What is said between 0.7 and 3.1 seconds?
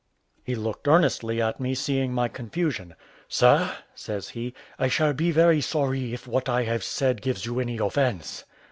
earnestly at me, seeing my confusion.